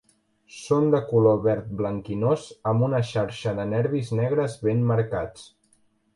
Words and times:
Són 0.59 0.85
de 0.95 1.01
color 1.09 1.37
verd 1.43 1.67
blanquinós 1.81 2.47
amb 2.73 2.87
una 2.89 3.03
xarxa 3.11 3.55
de 3.61 3.67
nervis 3.75 4.11
negres 4.23 4.59
ben 4.67 4.83
marcats. 4.95 5.47